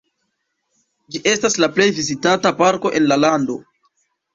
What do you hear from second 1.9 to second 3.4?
vizitata parko en la